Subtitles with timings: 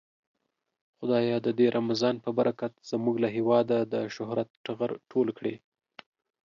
[0.97, 5.55] خدايه د دې رمضان په برکت زمونږ له هيواده د شهرت ټغر ټول کړې.